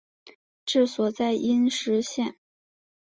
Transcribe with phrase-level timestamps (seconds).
[0.65, 2.37] 治所在阴石县。